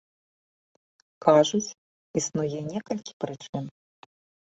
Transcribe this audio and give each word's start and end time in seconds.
Кажуць, 1.27 1.71
існуе 2.25 2.59
некалькі 2.73 3.13
прычын. 3.25 3.73